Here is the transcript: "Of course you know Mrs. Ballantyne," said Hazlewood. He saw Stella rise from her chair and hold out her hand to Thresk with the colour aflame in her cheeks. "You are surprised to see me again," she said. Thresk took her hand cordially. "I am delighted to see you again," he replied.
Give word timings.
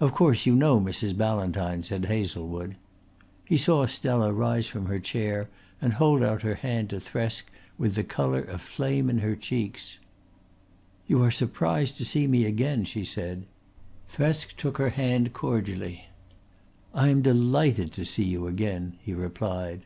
"Of 0.00 0.12
course 0.12 0.46
you 0.46 0.54
know 0.54 0.80
Mrs. 0.80 1.14
Ballantyne," 1.14 1.82
said 1.82 2.06
Hazlewood. 2.06 2.76
He 3.44 3.58
saw 3.58 3.84
Stella 3.84 4.32
rise 4.32 4.66
from 4.68 4.86
her 4.86 4.98
chair 4.98 5.50
and 5.82 5.92
hold 5.92 6.22
out 6.22 6.40
her 6.40 6.54
hand 6.54 6.88
to 6.88 6.96
Thresk 6.98 7.50
with 7.76 7.94
the 7.94 8.04
colour 8.04 8.44
aflame 8.44 9.10
in 9.10 9.18
her 9.18 9.36
cheeks. 9.36 9.98
"You 11.06 11.22
are 11.22 11.30
surprised 11.30 11.98
to 11.98 12.06
see 12.06 12.26
me 12.26 12.46
again," 12.46 12.84
she 12.84 13.04
said. 13.04 13.44
Thresk 14.10 14.56
took 14.56 14.78
her 14.78 14.88
hand 14.88 15.34
cordially. 15.34 16.06
"I 16.94 17.08
am 17.08 17.20
delighted 17.20 17.92
to 17.92 18.06
see 18.06 18.24
you 18.24 18.46
again," 18.46 18.94
he 19.02 19.12
replied. 19.12 19.82